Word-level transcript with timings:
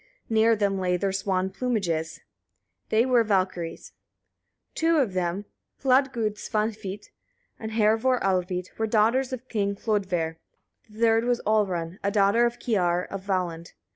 Near 0.31 0.55
them 0.55 0.79
lay 0.79 0.97
their 0.97 1.11
swan 1.11 1.51
plumages: 1.51 2.21
they 2.89 3.05
were 3.05 3.23
Valkyriur. 3.23 3.91
Two 4.73 4.97
of 4.97 5.13
them, 5.13 5.45
Hladgud 5.83 6.37
Svanhvit 6.39 7.09
and 7.59 7.73
Hervor 7.73 8.19
Alvit, 8.23 8.75
were 8.79 8.87
daughters 8.87 9.31
of 9.31 9.47
King 9.47 9.75
Hlodver; 9.75 10.37
the 10.89 10.99
third 11.01 11.25
was 11.25 11.39
Olrun, 11.45 11.99
a 12.03 12.09
daughter 12.09 12.47
of 12.47 12.57
Kiar 12.57 13.05
of 13.11 13.21
Valland. 13.27 13.73